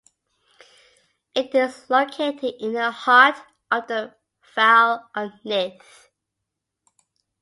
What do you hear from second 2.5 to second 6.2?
in the heart of the Vale of Neath.